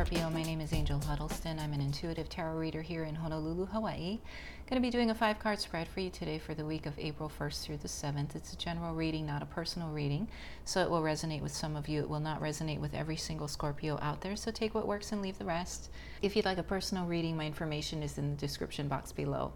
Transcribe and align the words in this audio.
Scorpio. 0.00 0.30
My 0.30 0.42
name 0.42 0.62
is 0.62 0.72
Angel 0.72 0.98
Huddleston. 0.98 1.58
I'm 1.58 1.74
an 1.74 1.82
intuitive 1.82 2.30
tarot 2.30 2.56
reader 2.56 2.80
here 2.80 3.04
in 3.04 3.14
Honolulu, 3.14 3.66
Hawaii. 3.66 4.18
Going 4.66 4.80
to 4.80 4.86
be 4.86 4.88
doing 4.88 5.10
a 5.10 5.14
five 5.14 5.38
card 5.38 5.60
spread 5.60 5.88
for 5.88 6.00
you 6.00 6.08
today 6.08 6.38
for 6.38 6.54
the 6.54 6.64
week 6.64 6.86
of 6.86 6.98
April 6.98 7.30
1st 7.38 7.62
through 7.62 7.76
the 7.76 7.88
7th. 7.88 8.34
It's 8.34 8.54
a 8.54 8.56
general 8.56 8.94
reading, 8.94 9.26
not 9.26 9.42
a 9.42 9.44
personal 9.44 9.90
reading, 9.90 10.26
so 10.64 10.80
it 10.80 10.88
will 10.88 11.02
resonate 11.02 11.42
with 11.42 11.52
some 11.52 11.76
of 11.76 11.86
you. 11.86 12.00
It 12.00 12.08
will 12.08 12.18
not 12.18 12.40
resonate 12.40 12.80
with 12.80 12.94
every 12.94 13.16
single 13.16 13.46
Scorpio 13.46 13.98
out 14.00 14.22
there, 14.22 14.36
so 14.36 14.50
take 14.50 14.74
what 14.74 14.88
works 14.88 15.12
and 15.12 15.20
leave 15.20 15.36
the 15.36 15.44
rest. 15.44 15.90
If 16.22 16.34
you'd 16.34 16.46
like 16.46 16.56
a 16.56 16.62
personal 16.62 17.04
reading, 17.04 17.36
my 17.36 17.44
information 17.44 18.02
is 18.02 18.16
in 18.16 18.30
the 18.30 18.36
description 18.36 18.88
box 18.88 19.12
below. 19.12 19.52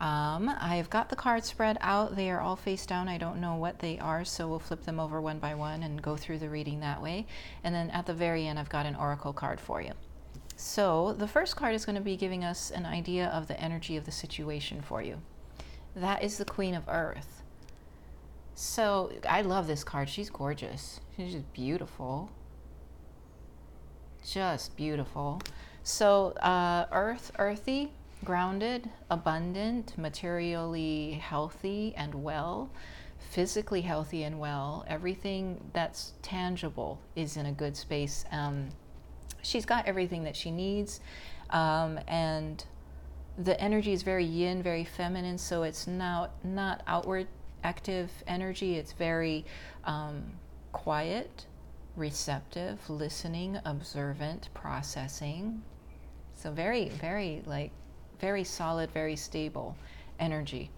Um, 0.00 0.54
I've 0.60 0.90
got 0.90 1.08
the 1.08 1.16
cards 1.16 1.48
spread 1.48 1.78
out. 1.80 2.16
They 2.16 2.30
are 2.30 2.40
all 2.40 2.56
face 2.56 2.84
down. 2.84 3.08
I 3.08 3.16
don't 3.16 3.40
know 3.40 3.54
what 3.54 3.78
they 3.78 3.98
are, 3.98 4.24
so 4.24 4.46
we'll 4.46 4.58
flip 4.58 4.84
them 4.84 5.00
over 5.00 5.20
one 5.20 5.38
by 5.38 5.54
one 5.54 5.82
and 5.82 6.02
go 6.02 6.16
through 6.16 6.38
the 6.38 6.50
reading 6.50 6.80
that 6.80 7.02
way. 7.02 7.26
And 7.64 7.74
then 7.74 7.90
at 7.90 8.04
the 8.04 8.12
very 8.12 8.46
end, 8.46 8.58
I've 8.58 8.68
got 8.68 8.84
an 8.84 8.94
oracle 8.94 9.32
card 9.32 9.58
for 9.58 9.80
you. 9.80 9.92
So 10.56 11.14
the 11.14 11.28
first 11.28 11.56
card 11.56 11.74
is 11.74 11.86
going 11.86 11.96
to 11.96 12.02
be 12.02 12.16
giving 12.16 12.44
us 12.44 12.70
an 12.70 12.84
idea 12.84 13.28
of 13.28 13.48
the 13.48 13.58
energy 13.60 13.96
of 13.96 14.04
the 14.04 14.12
situation 14.12 14.82
for 14.82 15.02
you. 15.02 15.20
That 15.94 16.22
is 16.22 16.36
the 16.36 16.44
Queen 16.44 16.74
of 16.74 16.84
Earth. 16.88 17.42
So 18.54 19.12
I 19.28 19.42
love 19.42 19.66
this 19.66 19.84
card. 19.84 20.08
She's 20.08 20.30
gorgeous. 20.30 21.00
She's 21.16 21.32
just 21.32 21.52
beautiful. 21.52 22.30
Just 24.26 24.76
beautiful. 24.76 25.40
So 25.82 26.32
uh, 26.40 26.86
Earth, 26.90 27.32
earthy, 27.38 27.92
grounded, 28.26 28.90
abundant, 29.08 29.96
materially 29.96 31.12
healthy 31.12 31.94
and 31.96 32.12
well, 32.12 32.68
physically 33.18 33.80
healthy 33.80 34.24
and 34.24 34.38
well. 34.38 34.84
Everything 34.88 35.60
that's 35.72 36.12
tangible 36.22 37.00
is 37.14 37.36
in 37.36 37.46
a 37.46 37.52
good 37.52 37.76
space. 37.76 38.24
Um, 38.32 38.68
she's 39.42 39.64
got 39.64 39.86
everything 39.86 40.24
that 40.24 40.34
she 40.34 40.50
needs, 40.50 41.00
um, 41.50 42.00
and 42.08 42.64
the 43.38 43.58
energy 43.60 43.92
is 43.92 44.02
very 44.02 44.24
yin, 44.24 44.60
very 44.60 44.84
feminine. 44.84 45.38
So 45.38 45.62
it's 45.62 45.86
not 45.86 46.32
not 46.44 46.82
outward 46.88 47.28
active 47.62 48.10
energy. 48.26 48.74
It's 48.74 48.92
very 48.92 49.44
um, 49.84 50.24
quiet, 50.72 51.46
receptive, 51.94 52.90
listening, 52.90 53.60
observant, 53.64 54.48
processing. 54.52 55.62
So 56.34 56.50
very, 56.50 56.88
very 56.88 57.42
like 57.46 57.70
very 58.20 58.44
solid, 58.44 58.90
very 58.90 59.16
stable 59.16 59.76
energy. 60.18 60.70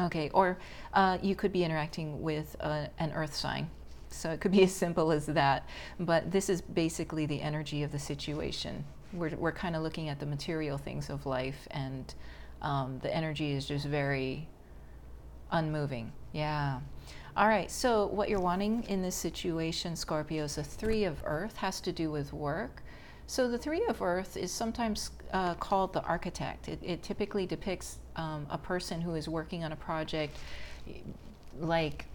Okay, 0.00 0.30
or 0.32 0.58
uh, 0.94 1.18
you 1.22 1.34
could 1.34 1.52
be 1.52 1.64
interacting 1.64 2.22
with 2.22 2.54
a, 2.60 2.88
an 2.98 3.12
earth 3.12 3.34
sign. 3.34 3.68
So 4.10 4.30
it 4.30 4.40
could 4.40 4.52
be 4.52 4.62
as 4.64 4.74
simple 4.74 5.10
as 5.10 5.26
that. 5.26 5.68
But 5.98 6.30
this 6.30 6.48
is 6.48 6.60
basically 6.60 7.26
the 7.26 7.40
energy 7.40 7.82
of 7.82 7.92
the 7.92 7.98
situation. 7.98 8.84
We're, 9.12 9.34
we're 9.36 9.52
kind 9.52 9.74
of 9.74 9.82
looking 9.82 10.08
at 10.08 10.20
the 10.20 10.26
material 10.26 10.78
things 10.78 11.10
of 11.10 11.26
life, 11.26 11.66
and 11.70 12.14
um, 12.62 12.98
the 13.02 13.14
energy 13.14 13.52
is 13.52 13.66
just 13.66 13.86
very 13.86 14.48
unmoving. 15.50 16.12
Yeah. 16.32 16.80
All 17.36 17.48
right, 17.48 17.70
so 17.70 18.06
what 18.06 18.28
you're 18.28 18.40
wanting 18.40 18.82
in 18.88 19.00
this 19.00 19.14
situation, 19.14 19.94
Scorpio, 19.94 20.44
is 20.44 20.58
a 20.58 20.64
three 20.64 21.04
of 21.04 21.22
earth, 21.24 21.56
has 21.56 21.80
to 21.82 21.92
do 21.92 22.10
with 22.10 22.32
work. 22.32 22.82
So 23.28 23.46
the 23.46 23.58
Three 23.58 23.84
of 23.84 24.00
Earth 24.00 24.38
is 24.38 24.50
sometimes 24.50 25.10
uh, 25.34 25.52
called 25.56 25.92
the 25.92 26.02
architect. 26.02 26.66
It, 26.66 26.78
it 26.82 27.02
typically 27.02 27.44
depicts 27.44 27.98
um, 28.16 28.46
a 28.48 28.56
person 28.56 29.02
who 29.02 29.14
is 29.16 29.28
working 29.28 29.64
on 29.64 29.72
a 29.72 29.76
project, 29.76 30.38
like 31.60 32.06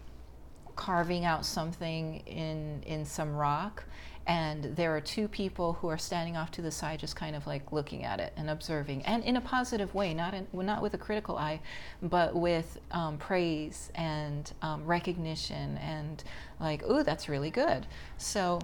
carving 0.74 1.24
out 1.24 1.46
something 1.46 2.16
in 2.26 2.82
in 2.84 3.04
some 3.04 3.32
rock, 3.36 3.84
and 4.26 4.64
there 4.74 4.96
are 4.96 5.00
two 5.00 5.28
people 5.28 5.74
who 5.74 5.86
are 5.86 5.96
standing 5.96 6.36
off 6.36 6.50
to 6.50 6.62
the 6.62 6.70
side, 6.72 6.98
just 6.98 7.14
kind 7.14 7.36
of 7.36 7.46
like 7.46 7.70
looking 7.70 8.02
at 8.02 8.18
it 8.18 8.32
and 8.36 8.50
observing, 8.50 9.02
and 9.02 9.22
in 9.22 9.36
a 9.36 9.40
positive 9.40 9.94
way, 9.94 10.14
not 10.14 10.34
in, 10.34 10.48
not 10.52 10.82
with 10.82 10.94
a 10.94 10.98
critical 10.98 11.38
eye, 11.38 11.60
but 12.02 12.34
with 12.34 12.80
um, 12.90 13.18
praise 13.18 13.92
and 13.94 14.52
um, 14.62 14.84
recognition 14.84 15.78
and 15.78 16.24
like, 16.58 16.82
oh, 16.84 17.04
that's 17.04 17.28
really 17.28 17.50
good. 17.50 17.86
So 18.18 18.58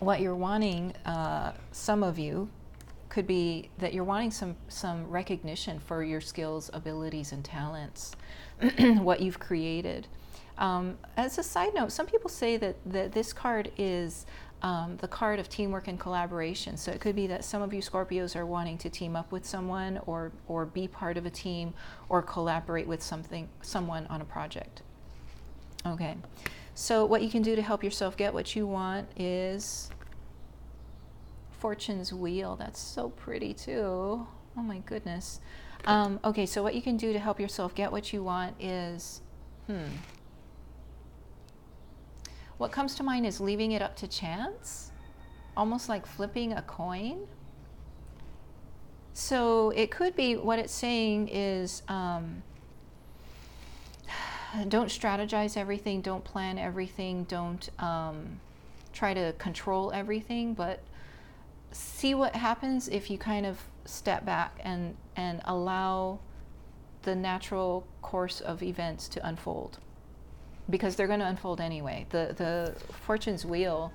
what 0.00 0.20
you're 0.20 0.34
wanting, 0.34 0.92
uh, 1.06 1.52
some 1.72 2.02
of 2.02 2.18
you, 2.18 2.48
could 3.10 3.26
be 3.26 3.68
that 3.78 3.92
you're 3.92 4.04
wanting 4.04 4.30
some 4.30 4.56
some 4.68 5.08
recognition 5.10 5.80
for 5.80 6.02
your 6.02 6.20
skills, 6.20 6.70
abilities, 6.72 7.32
and 7.32 7.44
talents, 7.44 8.12
what 8.78 9.20
you've 9.20 9.38
created. 9.38 10.06
Um, 10.58 10.98
as 11.16 11.38
a 11.38 11.42
side 11.42 11.74
note, 11.74 11.90
some 11.90 12.06
people 12.06 12.28
say 12.28 12.56
that, 12.58 12.76
that 12.86 13.12
this 13.12 13.32
card 13.32 13.72
is 13.78 14.26
um, 14.62 14.98
the 14.98 15.08
card 15.08 15.38
of 15.40 15.48
teamwork 15.48 15.88
and 15.88 15.98
collaboration. 15.98 16.76
So 16.76 16.92
it 16.92 17.00
could 17.00 17.16
be 17.16 17.26
that 17.28 17.44
some 17.44 17.62
of 17.62 17.72
you 17.72 17.80
Scorpios 17.80 18.36
are 18.36 18.44
wanting 18.44 18.76
to 18.78 18.90
team 18.90 19.16
up 19.16 19.32
with 19.32 19.44
someone, 19.44 20.00
or 20.06 20.32
or 20.46 20.66
be 20.66 20.86
part 20.86 21.16
of 21.16 21.26
a 21.26 21.30
team, 21.30 21.74
or 22.08 22.22
collaborate 22.22 22.86
with 22.86 23.02
something 23.02 23.48
someone 23.62 24.06
on 24.06 24.20
a 24.20 24.24
project. 24.24 24.82
Okay. 25.84 26.16
So 26.80 27.04
what 27.04 27.20
you 27.20 27.28
can 27.28 27.42
do 27.42 27.54
to 27.56 27.60
help 27.60 27.84
yourself 27.84 28.16
get 28.16 28.32
what 28.32 28.56
you 28.56 28.66
want 28.66 29.06
is 29.14 29.90
Fortune's 31.50 32.10
Wheel. 32.10 32.56
That's 32.56 32.80
so 32.80 33.10
pretty 33.10 33.52
too. 33.52 34.26
Oh 34.56 34.62
my 34.62 34.78
goodness. 34.86 35.40
Um, 35.84 36.18
okay, 36.24 36.46
so 36.46 36.62
what 36.62 36.74
you 36.74 36.80
can 36.80 36.96
do 36.96 37.12
to 37.12 37.18
help 37.18 37.38
yourself 37.38 37.74
get 37.74 37.92
what 37.92 38.14
you 38.14 38.24
want 38.24 38.54
is, 38.58 39.20
hmm. 39.66 39.88
What 42.56 42.72
comes 42.72 42.94
to 42.94 43.02
mind 43.02 43.26
is 43.26 43.42
leaving 43.42 43.72
it 43.72 43.82
up 43.82 43.94
to 43.96 44.08
chance, 44.08 44.90
almost 45.58 45.90
like 45.90 46.06
flipping 46.06 46.54
a 46.54 46.62
coin. 46.62 47.26
So 49.12 49.68
it 49.76 49.90
could 49.90 50.16
be 50.16 50.36
what 50.36 50.58
it's 50.58 50.72
saying 50.72 51.28
is 51.28 51.82
um, 51.88 52.42
don't 54.68 54.88
strategize 54.88 55.56
everything, 55.56 56.00
don't 56.00 56.24
plan 56.24 56.58
everything, 56.58 57.24
don't 57.24 57.68
um, 57.78 58.40
try 58.92 59.14
to 59.14 59.32
control 59.38 59.92
everything, 59.92 60.54
but 60.54 60.80
see 61.72 62.14
what 62.14 62.34
happens 62.34 62.88
if 62.88 63.10
you 63.10 63.18
kind 63.18 63.46
of 63.46 63.58
step 63.84 64.24
back 64.24 64.60
and, 64.64 64.96
and 65.16 65.40
allow 65.44 66.18
the 67.02 67.14
natural 67.14 67.86
course 68.02 68.40
of 68.40 68.62
events 68.62 69.08
to 69.08 69.26
unfold 69.26 69.78
because 70.68 70.96
they're 70.96 71.06
going 71.06 71.20
to 71.20 71.26
unfold 71.26 71.60
anyway. 71.60 72.06
The, 72.10 72.34
the 72.36 72.74
fortune's 72.92 73.44
wheel 73.44 73.92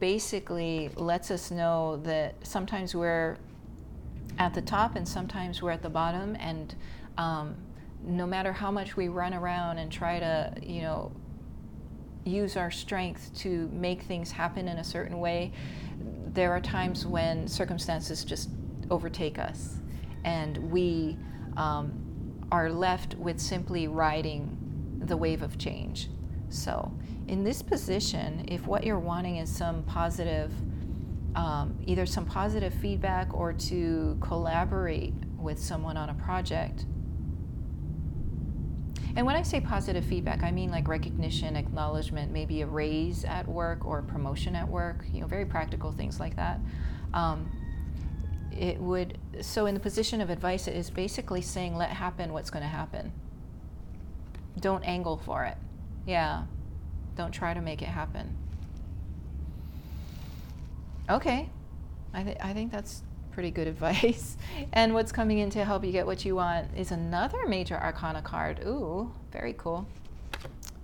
basically 0.00 0.90
lets 0.96 1.30
us 1.30 1.50
know 1.50 1.96
that 2.04 2.34
sometimes 2.46 2.94
we're 2.94 3.36
at 4.38 4.54
the 4.54 4.62
top 4.62 4.96
and 4.96 5.06
sometimes 5.06 5.62
we're 5.62 5.70
at 5.70 5.82
the 5.82 5.90
bottom 5.90 6.36
and 6.38 6.74
um, 7.16 7.56
no 8.04 8.26
matter 8.26 8.52
how 8.52 8.70
much 8.70 8.96
we 8.96 9.08
run 9.08 9.34
around 9.34 9.78
and 9.78 9.90
try 9.90 10.18
to, 10.18 10.52
you 10.62 10.82
know, 10.82 11.12
use 12.24 12.56
our 12.56 12.70
strength 12.70 13.30
to 13.38 13.68
make 13.72 14.02
things 14.02 14.30
happen 14.30 14.68
in 14.68 14.78
a 14.78 14.84
certain 14.84 15.18
way, 15.18 15.52
there 16.32 16.52
are 16.52 16.60
times 16.60 17.06
when 17.06 17.48
circumstances 17.48 18.24
just 18.24 18.50
overtake 18.90 19.38
us 19.38 19.78
and 20.24 20.58
we 20.70 21.16
um, 21.56 21.92
are 22.52 22.70
left 22.70 23.14
with 23.14 23.40
simply 23.40 23.88
riding 23.88 24.56
the 25.04 25.16
wave 25.16 25.42
of 25.42 25.58
change. 25.58 26.08
So, 26.50 26.92
in 27.26 27.44
this 27.44 27.60
position, 27.62 28.44
if 28.48 28.66
what 28.66 28.84
you're 28.84 28.98
wanting 28.98 29.36
is 29.36 29.54
some 29.54 29.82
positive, 29.82 30.52
um, 31.34 31.78
either 31.86 32.06
some 32.06 32.24
positive 32.24 32.72
feedback 32.74 33.32
or 33.34 33.52
to 33.52 34.16
collaborate 34.20 35.12
with 35.36 35.58
someone 35.58 35.96
on 35.96 36.08
a 36.08 36.14
project, 36.14 36.86
and 39.16 39.26
when 39.26 39.36
I 39.36 39.42
say 39.42 39.60
positive 39.60 40.04
feedback, 40.04 40.42
I 40.42 40.50
mean 40.50 40.70
like 40.70 40.88
recognition, 40.88 41.56
acknowledgement, 41.56 42.32
maybe 42.32 42.62
a 42.62 42.66
raise 42.66 43.24
at 43.24 43.46
work 43.46 43.84
or 43.84 44.00
a 44.00 44.02
promotion 44.02 44.54
at 44.54 44.68
work, 44.68 45.04
you 45.12 45.20
know, 45.20 45.26
very 45.26 45.44
practical 45.44 45.92
things 45.92 46.20
like 46.20 46.36
that. 46.36 46.60
Um, 47.14 47.50
it 48.52 48.80
would, 48.80 49.18
so 49.40 49.66
in 49.66 49.74
the 49.74 49.80
position 49.80 50.20
of 50.20 50.30
advice, 50.30 50.66
it 50.66 50.76
is 50.76 50.90
basically 50.90 51.42
saying, 51.42 51.76
let 51.76 51.90
happen 51.90 52.32
what's 52.32 52.50
going 52.50 52.62
to 52.62 52.68
happen. 52.68 53.12
Don't 54.58 54.82
angle 54.84 55.16
for 55.16 55.44
it. 55.44 55.56
Yeah. 56.06 56.44
Don't 57.16 57.32
try 57.32 57.54
to 57.54 57.60
make 57.60 57.82
it 57.82 57.88
happen. 57.88 58.36
Okay. 61.08 61.48
I, 62.12 62.22
th- 62.22 62.38
I 62.40 62.52
think 62.52 62.72
that's 62.72 63.02
pretty 63.38 63.52
good 63.52 63.68
advice. 63.76 64.36
and 64.72 64.92
what's 64.92 65.12
coming 65.12 65.38
in 65.38 65.48
to 65.48 65.64
help 65.64 65.84
you 65.84 65.92
get 65.92 66.04
what 66.04 66.24
you 66.24 66.34
want 66.34 66.66
is 66.76 66.90
another 66.90 67.46
major 67.46 67.76
arcana 67.76 68.20
card. 68.20 68.58
Ooh, 68.66 69.12
very 69.30 69.54
cool. 69.56 69.86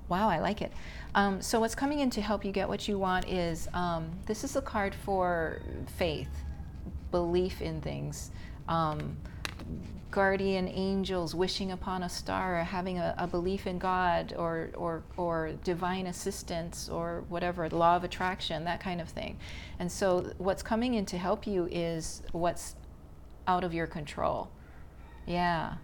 Wow, 0.09 0.29
I 0.29 0.39
like 0.39 0.63
it. 0.63 0.73
Um, 1.17 1.43
so, 1.43 1.59
what's 1.59 1.75
coming 1.75 1.99
in 1.99 2.11
to 2.11 2.23
help 2.23 2.45
you 2.45 2.53
get 2.53 2.69
what 2.69 2.87
you 2.87 2.97
want 2.97 3.29
is 3.29 3.67
um, 3.75 4.09
this 4.27 4.45
is 4.45 4.55
a 4.55 4.63
card 4.63 4.95
for 4.95 5.63
faith, 5.97 6.29
belief 7.11 7.61
in 7.61 7.81
things, 7.81 8.31
um, 8.69 9.17
guardian 10.15 10.69
angels 10.69 11.35
wishing 11.35 11.73
upon 11.73 12.05
a 12.05 12.09
star 12.09 12.61
or 12.61 12.63
having 12.63 12.99
a, 12.99 13.17
a, 13.19 13.27
belief 13.27 13.67
in 13.67 13.81
God 13.81 14.33
or, 14.39 14.71
or, 14.75 15.03
or 15.17 15.55
divine 15.65 16.07
assistance 16.07 16.89
or 16.89 17.25
whatever, 17.29 17.69
law 17.69 17.97
of 17.97 18.05
attraction, 18.05 18.63
that 18.63 18.79
kind 18.79 19.01
of 19.01 19.09
thing. 19.09 19.37
And 19.81 19.91
so 19.91 20.33
what's 20.39 20.63
coming 20.63 20.95
in 20.95 21.05
to 21.07 21.19
help 21.19 21.49
you 21.49 21.67
is 21.69 22.23
what's 22.31 22.77
out 23.49 23.65
of 23.65 23.75
your 23.75 23.89
control. 23.89 24.51
Yeah. 25.27 25.75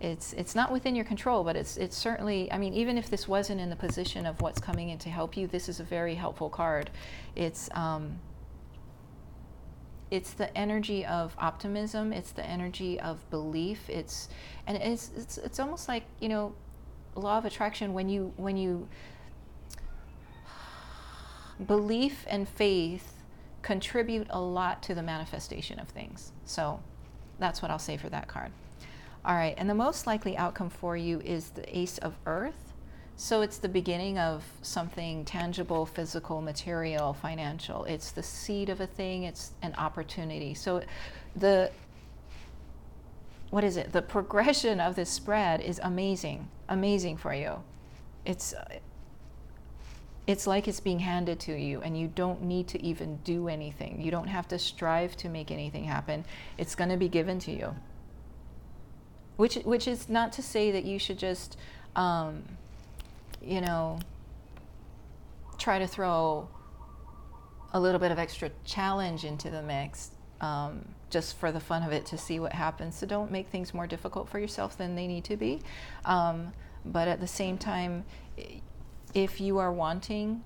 It's, 0.00 0.32
it's 0.32 0.54
not 0.54 0.72
within 0.72 0.94
your 0.94 1.04
control, 1.04 1.44
but 1.44 1.56
it's, 1.56 1.76
it's 1.76 1.96
certainly, 1.96 2.50
I 2.50 2.56
mean, 2.56 2.72
even 2.72 2.96
if 2.96 3.10
this 3.10 3.28
wasn't 3.28 3.60
in 3.60 3.68
the 3.68 3.76
position 3.76 4.24
of 4.24 4.40
what's 4.40 4.60
coming 4.60 4.88
in 4.88 4.98
to 5.00 5.10
help 5.10 5.36
you, 5.36 5.46
this 5.46 5.68
is 5.68 5.78
a 5.78 5.84
very 5.84 6.14
helpful 6.14 6.48
card. 6.48 6.88
It's, 7.34 7.68
um, 7.74 8.18
it's 10.10 10.32
the 10.32 10.56
energy 10.56 11.04
of 11.04 11.34
optimism 11.38 12.12
it's 12.12 12.32
the 12.32 12.46
energy 12.46 12.98
of 13.00 13.28
belief 13.30 13.88
it's 13.90 14.28
and 14.66 14.76
it's 14.76 15.10
it's, 15.16 15.38
it's 15.38 15.58
almost 15.58 15.88
like 15.88 16.04
you 16.20 16.28
know 16.28 16.54
law 17.16 17.38
of 17.38 17.44
attraction 17.44 17.92
when 17.92 18.08
you 18.08 18.32
when 18.36 18.56
you 18.56 18.88
belief 21.66 22.24
and 22.28 22.48
faith 22.48 23.14
contribute 23.62 24.26
a 24.30 24.40
lot 24.40 24.82
to 24.84 24.94
the 24.94 25.02
manifestation 25.02 25.80
of 25.80 25.88
things. 25.88 26.30
So 26.44 26.80
that's 27.38 27.60
what 27.60 27.70
i'll 27.70 27.78
say 27.78 27.96
for 27.96 28.08
that 28.08 28.28
card. 28.28 28.52
All 29.24 29.34
right 29.34 29.54
and 29.58 29.68
the 29.68 29.74
most 29.74 30.06
likely 30.06 30.36
outcome 30.36 30.70
for 30.70 30.96
you 30.96 31.20
is 31.20 31.50
the 31.50 31.76
ace 31.76 31.98
of 31.98 32.16
earth 32.26 32.65
so 33.16 33.40
it's 33.40 33.56
the 33.56 33.68
beginning 33.68 34.18
of 34.18 34.44
something 34.60 35.24
tangible, 35.24 35.86
physical, 35.86 36.42
material, 36.42 37.14
financial. 37.14 37.84
It's 37.84 38.10
the 38.10 38.22
seed 38.22 38.68
of 38.68 38.80
a 38.82 38.86
thing, 38.86 39.22
it's 39.22 39.52
an 39.62 39.74
opportunity. 39.78 40.52
So 40.52 40.82
the 41.34 41.70
what 43.50 43.64
is 43.64 43.76
it? 43.76 43.92
The 43.92 44.02
progression 44.02 44.80
of 44.80 44.96
this 44.96 45.08
spread 45.08 45.60
is 45.60 45.80
amazing, 45.82 46.48
amazing 46.68 47.16
for 47.16 47.32
you. 47.32 47.62
It's 48.26 48.54
it's 50.26 50.46
like 50.46 50.68
it's 50.68 50.80
being 50.80 50.98
handed 50.98 51.40
to 51.40 51.54
you 51.54 51.80
and 51.80 51.98
you 51.98 52.08
don't 52.08 52.42
need 52.42 52.68
to 52.68 52.82
even 52.82 53.16
do 53.18 53.48
anything. 53.48 54.00
You 54.00 54.10
don't 54.10 54.26
have 54.26 54.48
to 54.48 54.58
strive 54.58 55.16
to 55.18 55.28
make 55.28 55.50
anything 55.50 55.84
happen. 55.84 56.24
It's 56.58 56.74
going 56.74 56.90
to 56.90 56.96
be 56.96 57.08
given 57.08 57.38
to 57.40 57.52
you. 57.52 57.74
Which 59.36 59.54
which 59.56 59.88
is 59.88 60.08
not 60.08 60.32
to 60.34 60.42
say 60.42 60.70
that 60.72 60.84
you 60.84 60.98
should 60.98 61.18
just 61.18 61.56
um, 61.94 62.42
you 63.42 63.60
know, 63.60 63.98
try 65.58 65.78
to 65.78 65.86
throw 65.86 66.48
a 67.72 67.80
little 67.80 68.00
bit 68.00 68.10
of 68.10 68.18
extra 68.18 68.50
challenge 68.64 69.24
into 69.24 69.50
the 69.50 69.62
mix 69.62 70.10
um, 70.40 70.84
just 71.10 71.36
for 71.36 71.52
the 71.52 71.60
fun 71.60 71.82
of 71.82 71.92
it 71.92 72.06
to 72.06 72.18
see 72.18 72.40
what 72.40 72.52
happens. 72.52 72.96
So 72.96 73.06
don't 73.06 73.30
make 73.30 73.48
things 73.48 73.72
more 73.72 73.86
difficult 73.86 74.28
for 74.28 74.38
yourself 74.38 74.76
than 74.76 74.94
they 74.94 75.06
need 75.06 75.24
to 75.24 75.36
be. 75.36 75.60
Um, 76.04 76.52
but 76.84 77.08
at 77.08 77.20
the 77.20 77.26
same 77.26 77.58
time, 77.58 78.04
if 79.14 79.40
you 79.40 79.58
are 79.58 79.72
wanting 79.72 80.42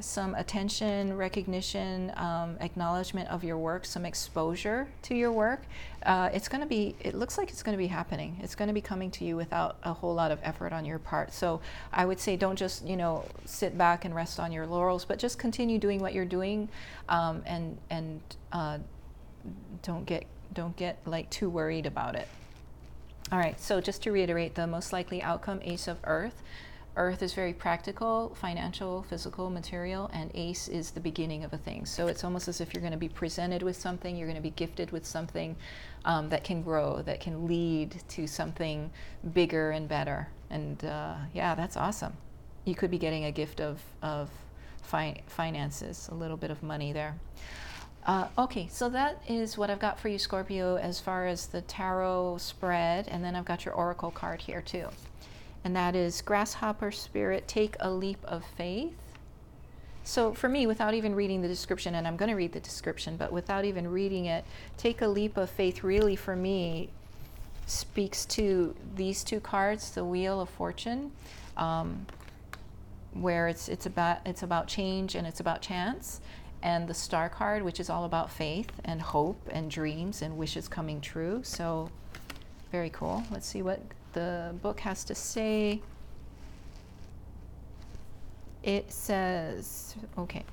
some 0.00 0.34
attention, 0.34 1.16
recognition, 1.16 2.12
um, 2.16 2.56
acknowledgement 2.60 3.28
of 3.30 3.42
your 3.42 3.58
work, 3.58 3.84
some 3.84 4.04
exposure 4.04 4.88
to 5.02 5.14
your 5.14 5.32
work, 5.32 5.62
uh, 6.04 6.30
it's 6.32 6.48
going 6.48 6.60
to 6.60 6.66
be, 6.66 6.94
it 7.00 7.14
looks 7.14 7.36
like 7.36 7.50
it's 7.50 7.62
going 7.62 7.76
to 7.76 7.82
be 7.82 7.88
happening. 7.88 8.38
It's 8.42 8.54
going 8.54 8.68
to 8.68 8.74
be 8.74 8.80
coming 8.80 9.10
to 9.12 9.24
you 9.24 9.36
without 9.36 9.76
a 9.82 9.92
whole 9.92 10.14
lot 10.14 10.30
of 10.30 10.38
effort 10.42 10.72
on 10.72 10.84
your 10.84 10.98
part. 10.98 11.32
So 11.32 11.60
I 11.92 12.06
would 12.06 12.20
say 12.20 12.36
don't 12.36 12.56
just, 12.56 12.86
you 12.86 12.96
know, 12.96 13.24
sit 13.44 13.76
back 13.76 14.04
and 14.04 14.14
rest 14.14 14.38
on 14.38 14.52
your 14.52 14.66
laurels, 14.66 15.04
but 15.04 15.18
just 15.18 15.38
continue 15.38 15.78
doing 15.78 16.00
what 16.00 16.14
you're 16.14 16.24
doing 16.24 16.68
um, 17.08 17.42
and, 17.46 17.78
and 17.90 18.20
uh, 18.52 18.78
don't 19.82 20.06
get, 20.06 20.24
don't 20.52 20.76
get 20.76 20.98
like 21.06 21.28
too 21.30 21.50
worried 21.50 21.86
about 21.86 22.14
it. 22.14 22.28
All 23.30 23.38
right, 23.38 23.60
so 23.60 23.80
just 23.80 24.02
to 24.04 24.12
reiterate, 24.12 24.54
the 24.54 24.66
most 24.66 24.90
likely 24.90 25.22
outcome, 25.22 25.60
Ace 25.62 25.86
of 25.86 25.98
Earth. 26.04 26.42
Earth 26.96 27.22
is 27.22 27.32
very 27.32 27.52
practical, 27.52 28.34
financial, 28.34 29.04
physical, 29.04 29.50
material, 29.50 30.10
and 30.12 30.32
Ace 30.34 30.66
is 30.66 30.90
the 30.90 31.00
beginning 31.00 31.44
of 31.44 31.52
a 31.52 31.58
thing. 31.58 31.86
So 31.86 32.08
it's 32.08 32.24
almost 32.24 32.48
as 32.48 32.60
if 32.60 32.74
you're 32.74 32.80
going 32.80 32.92
to 32.92 32.98
be 32.98 33.08
presented 33.08 33.62
with 33.62 33.76
something, 33.76 34.16
you're 34.16 34.26
going 34.26 34.36
to 34.36 34.42
be 34.42 34.50
gifted 34.50 34.90
with 34.90 35.06
something 35.06 35.54
um, 36.04 36.28
that 36.30 36.42
can 36.42 36.60
grow, 36.60 37.02
that 37.02 37.20
can 37.20 37.46
lead 37.46 38.02
to 38.08 38.26
something 38.26 38.90
bigger 39.32 39.70
and 39.70 39.88
better. 39.88 40.28
And 40.50 40.84
uh, 40.84 41.14
yeah, 41.32 41.54
that's 41.54 41.76
awesome. 41.76 42.14
You 42.64 42.74
could 42.74 42.90
be 42.90 42.98
getting 42.98 43.26
a 43.26 43.32
gift 43.32 43.60
of, 43.60 43.80
of 44.02 44.28
fi- 44.82 45.22
finances, 45.26 46.08
a 46.10 46.14
little 46.14 46.36
bit 46.36 46.50
of 46.50 46.62
money 46.62 46.92
there. 46.92 47.14
Uh, 48.06 48.26
okay, 48.38 48.66
so 48.70 48.88
that 48.88 49.22
is 49.28 49.56
what 49.56 49.70
I've 49.70 49.78
got 49.78 50.00
for 50.00 50.08
you, 50.08 50.18
Scorpio, 50.18 50.76
as 50.76 50.98
far 50.98 51.26
as 51.26 51.46
the 51.46 51.60
tarot 51.62 52.38
spread, 52.38 53.06
and 53.06 53.22
then 53.22 53.36
I've 53.36 53.44
got 53.44 53.64
your 53.64 53.74
oracle 53.74 54.10
card 54.10 54.40
here 54.40 54.62
too 54.62 54.88
and 55.68 55.76
that 55.76 55.94
is 55.94 56.22
grasshopper 56.22 56.90
spirit, 56.90 57.46
take 57.46 57.76
a 57.78 57.90
leap 57.90 58.16
of 58.24 58.42
faith. 58.42 58.96
So, 60.02 60.32
for 60.32 60.48
me, 60.48 60.66
without 60.66 60.94
even 60.94 61.14
reading 61.14 61.42
the 61.42 61.48
description, 61.48 61.94
and 61.94 62.08
I'm 62.08 62.16
going 62.16 62.30
to 62.30 62.36
read 62.36 62.52
the 62.52 62.60
description, 62.60 63.18
but 63.18 63.32
without 63.32 63.66
even 63.66 63.86
reading 63.86 64.24
it, 64.24 64.46
take 64.78 65.02
a 65.02 65.06
leap 65.06 65.36
of 65.36 65.50
faith 65.50 65.84
really 65.84 66.16
for 66.16 66.34
me 66.34 66.88
speaks 67.66 68.24
to 68.24 68.74
these 68.94 69.22
two 69.22 69.40
cards 69.40 69.90
the 69.90 70.06
Wheel 70.06 70.40
of 70.40 70.48
Fortune. 70.48 71.12
Um, 71.58 72.06
where 73.12 73.46
it's 73.46 73.68
it's 73.68 73.84
about 73.84 74.20
it's 74.24 74.42
about 74.42 74.68
change 74.68 75.14
and 75.14 75.26
it's 75.26 75.40
about 75.40 75.60
chance 75.60 76.22
and 76.62 76.86
the 76.86 76.94
star 76.94 77.28
card 77.28 77.62
which 77.62 77.80
is 77.80 77.90
all 77.90 78.04
about 78.04 78.30
faith 78.30 78.70
and 78.84 79.00
hope 79.00 79.40
and 79.50 79.70
dreams 79.70 80.22
and 80.22 80.36
wishes 80.36 80.68
coming 80.68 81.00
true 81.00 81.40
so 81.42 81.90
very 82.70 82.90
cool 82.90 83.24
let's 83.30 83.46
see 83.46 83.62
what 83.62 83.80
the 84.12 84.54
book 84.62 84.80
has 84.80 85.04
to 85.04 85.14
say. 85.14 85.80
It 88.62 88.92
says, 88.92 89.94
okay, 90.16 90.44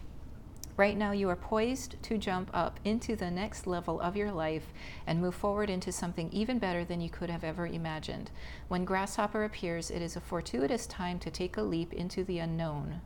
right 0.77 0.95
now 0.95 1.11
you 1.11 1.29
are 1.29 1.35
poised 1.35 2.01
to 2.03 2.17
jump 2.17 2.49
up 2.53 2.79
into 2.85 3.15
the 3.15 3.31
next 3.31 3.65
level 3.65 3.99
of 3.99 4.15
your 4.15 4.31
life 4.31 4.67
and 5.07 5.19
move 5.19 5.35
forward 5.35 5.69
into 5.69 5.91
something 5.91 6.29
even 6.31 6.59
better 6.59 6.85
than 6.85 7.01
you 7.01 7.09
could 7.09 7.29
have 7.29 7.43
ever 7.43 7.65
imagined. 7.65 8.29
When 8.67 8.85
Grasshopper 8.85 9.43
appears, 9.43 9.89
it 9.89 10.01
is 10.01 10.15
a 10.15 10.21
fortuitous 10.21 10.85
time 10.85 11.19
to 11.19 11.31
take 11.31 11.57
a 11.57 11.63
leap 11.63 11.93
into 11.93 12.23
the 12.23 12.39
unknown. 12.39 13.01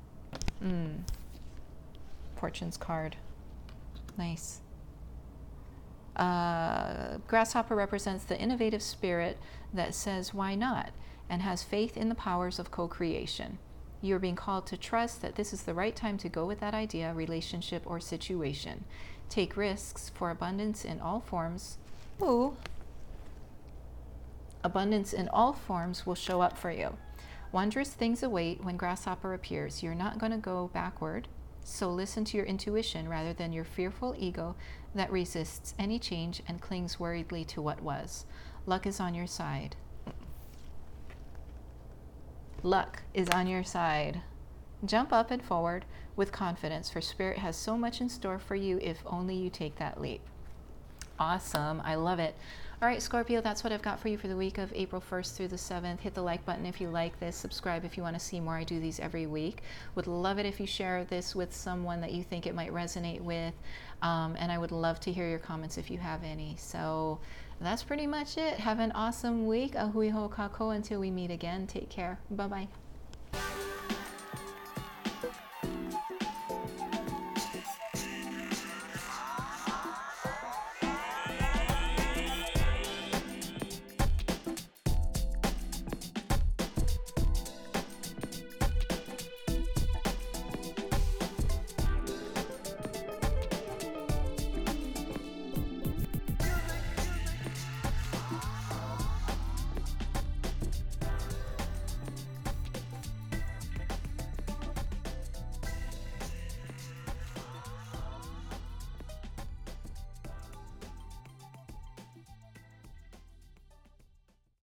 Mm. 0.64 1.00
Fortune's 2.36 2.78
card. 2.78 3.16
Nice. 4.18 4.60
Uh, 6.20 7.18
grasshopper 7.28 7.76
represents 7.76 8.26
the 8.26 8.40
innovative 8.40 8.82
spirit 8.82 9.38
that 9.74 9.96
says, 9.96 10.34
why 10.34 10.54
not? 10.56 10.92
and 11.30 11.44
has 11.44 11.64
faith 11.64 11.96
in 11.96 12.10
the 12.10 12.16
powers 12.16 12.60
of 12.60 12.72
co 12.72 12.88
creation. 12.88 13.60
You 14.02 14.16
are 14.16 14.20
being 14.20 14.36
called 14.36 14.66
to 14.68 14.78
trust 14.78 15.22
that 15.22 15.36
this 15.36 15.54
is 15.54 15.64
the 15.64 15.74
right 15.74 15.96
time 15.96 16.18
to 16.20 16.30
go 16.30 16.46
with 16.46 16.60
that 16.62 16.74
idea, 16.74 17.14
relationship, 17.14 17.84
or 17.86 18.00
situation. 18.00 18.86
Take 19.30 19.56
risks 19.56 20.10
for 20.16 20.32
abundance 20.32 20.84
in 20.84 21.00
all 21.00 21.20
forms. 21.20 21.78
Ooh. 22.22 22.56
Abundance 24.64 25.14
in 25.14 25.30
all 25.30 25.54
forms 25.54 26.06
will 26.06 26.16
show 26.16 26.42
up 26.42 26.58
for 26.58 26.72
you. 26.72 26.98
Wondrous 27.52 27.90
things 27.90 28.24
await 28.24 28.64
when 28.64 28.78
Grasshopper 28.78 29.34
appears. 29.34 29.84
You're 29.84 29.96
not 29.96 30.18
going 30.18 30.32
to 30.32 30.38
go 30.38 30.70
backward. 30.74 31.28
So 31.70 31.88
listen 31.90 32.26
to 32.26 32.36
your 32.36 32.48
intuition 32.48 33.08
rather 33.08 33.32
than 33.32 33.54
your 33.54 33.64
fearful 33.64 34.16
ego 34.18 34.56
that 34.96 35.12
resists 35.12 35.76
any 35.78 36.00
change 36.00 36.42
and 36.48 36.60
clings 36.60 37.00
worriedly 37.00 37.46
to 37.46 37.62
what 37.62 37.82
was. 37.82 38.26
Luck 38.66 38.88
is 38.88 39.00
on 39.00 39.14
your 39.14 39.28
side. 39.28 39.76
Luck 42.64 43.04
is 43.14 43.30
on 43.30 43.46
your 43.46 43.64
side. 43.64 44.22
Jump 44.84 45.14
up 45.14 45.30
and 45.30 45.44
forward 45.44 45.86
with 46.16 46.32
confidence, 46.32 46.90
for 46.90 47.02
Spirit 47.02 47.38
has 47.38 47.56
so 47.56 47.78
much 47.78 48.02
in 48.02 48.10
store 48.10 48.40
for 48.40 48.56
you 48.56 48.80
if 48.82 49.04
only 49.06 49.36
you 49.36 49.50
take 49.52 49.78
that 49.78 50.02
leap. 50.02 50.22
Awesome. 51.20 51.82
I 51.86 51.96
love 51.96 52.20
it. 52.20 52.36
All 52.82 52.88
right, 52.88 53.02
Scorpio, 53.02 53.42
that's 53.42 53.62
what 53.62 53.74
I've 53.74 53.82
got 53.82 54.00
for 54.00 54.08
you 54.08 54.18
for 54.18 54.30
the 54.30 54.38
week 54.38 54.58
of 54.58 54.72
April 54.74 55.02
1st 55.02 55.36
through 55.36 55.50
the 55.50 55.58
7th. 55.58 56.00
Hit 56.00 56.14
the 56.14 56.22
like 56.22 56.46
button 56.46 56.66
if 56.66 56.80
you 56.80 56.88
like 56.88 57.20
this. 57.20 57.36
Subscribe 57.36 57.84
if 57.84 57.98
you 57.98 58.04
want 58.04 58.18
to 58.18 58.22
see 58.22 58.40
more. 58.40 58.56
I 58.56 58.64
do 58.64 58.80
these 58.80 59.02
every 59.02 59.28
week. 59.28 59.64
Would 59.96 60.08
love 60.08 60.40
it 60.40 60.46
if 60.46 60.62
you 60.62 60.66
share 60.66 61.04
this 61.04 61.36
with 61.36 61.54
someone 61.54 62.00
that 62.00 62.14
you 62.14 62.24
think 62.24 62.48
it 62.48 62.56
might 62.56 62.72
resonate 62.72 63.20
with. 63.20 63.54
Um, 64.02 64.38
and 64.40 64.50
I 64.50 64.58
would 64.58 64.72
love 64.72 65.02
to 65.02 65.12
hear 65.12 65.30
your 65.30 65.40
comments 65.40 65.78
if 65.78 65.92
you 65.92 65.98
have 65.98 66.24
any. 66.24 66.56
So 66.58 67.20
that's 67.60 67.84
pretty 67.84 68.08
much 68.08 68.38
it. 68.38 68.54
Have 68.62 68.80
an 68.80 68.94
awesome 68.94 69.46
week. 69.46 69.74
Ahui 69.74 70.10
ho 70.12 70.32
kako 70.34 70.74
until 70.74 71.02
we 71.02 71.12
meet 71.12 71.32
again. 71.32 71.68
Take 71.68 71.90
care. 71.90 72.18
Bye 72.32 72.48
bye. 72.48 72.68